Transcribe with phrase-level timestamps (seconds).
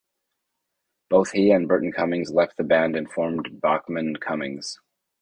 [1.11, 4.79] Both he and Burton Cummings left the band and formed Bachman Cummings.